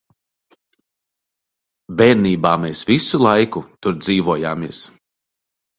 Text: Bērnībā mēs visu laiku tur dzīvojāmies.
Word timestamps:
Bērnībā 2.01 2.55
mēs 2.65 2.83
visu 2.93 3.23
laiku 3.27 3.65
tur 3.85 4.03
dzīvojāmies. 4.03 4.87